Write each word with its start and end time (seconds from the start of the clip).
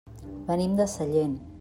Venim 0.47 0.73
de 0.81 0.89
Sallent. 0.97 1.41